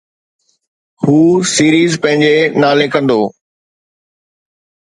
[1.03, 1.17] هو
[1.55, 3.21] سيريز پنهنجي نالي ڪندو.